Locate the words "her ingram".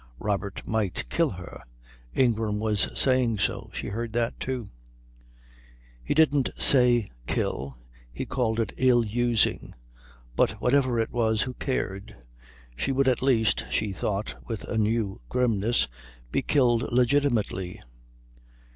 1.29-2.57